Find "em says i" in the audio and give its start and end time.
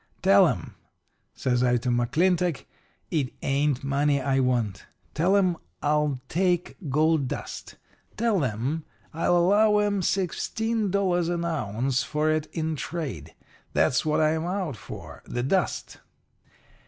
0.47-1.77